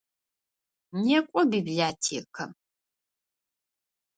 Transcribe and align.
Некӏо 1.03 1.41
библиотекэм! 1.51 2.51